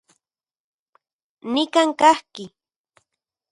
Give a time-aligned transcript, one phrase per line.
[1.53, 2.45] Nikan kajki.